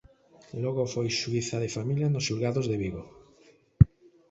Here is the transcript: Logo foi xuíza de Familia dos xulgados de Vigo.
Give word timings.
Logo 0.63 0.83
foi 0.93 1.07
xuíza 1.19 1.57
de 1.63 1.73
Familia 1.77 2.07
dos 2.13 2.25
xulgados 2.27 2.65
de 2.71 2.79
Vigo. 2.83 3.03